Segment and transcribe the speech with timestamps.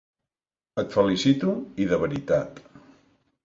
[0.83, 1.53] Et felicito,
[1.85, 2.59] i de veritat.